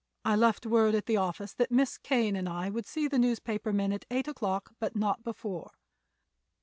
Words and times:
I 0.25 0.35
left 0.35 0.65
word 0.65 0.95
at 0.95 1.05
the 1.05 1.17
office 1.17 1.53
that 1.53 1.69
Miss 1.69 1.99
Kane 1.99 2.35
and 2.35 2.49
I 2.49 2.71
would 2.71 2.87
see 2.87 3.07
the 3.07 3.19
newspaper 3.19 3.71
men 3.71 3.93
at 3.93 4.03
eight 4.09 4.27
o'clock, 4.27 4.73
but 4.79 4.95
not 4.95 5.21
before." 5.23 5.73